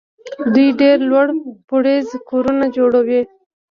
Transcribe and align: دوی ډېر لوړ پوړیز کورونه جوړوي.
دوی 0.53 0.67
ډېر 0.81 0.97
لوړ 1.11 1.25
پوړیز 1.67 2.07
کورونه 2.29 2.65
جوړوي. 2.77 3.21